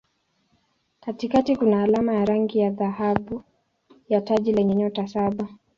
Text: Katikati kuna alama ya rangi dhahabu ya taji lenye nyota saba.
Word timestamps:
Katikati 0.99 1.55
kuna 1.55 1.83
alama 1.83 2.13
ya 2.13 2.25
rangi 2.25 2.69
dhahabu 2.69 3.43
ya 4.09 4.21
taji 4.21 4.51
lenye 4.53 4.75
nyota 4.75 5.07
saba. 5.07 5.47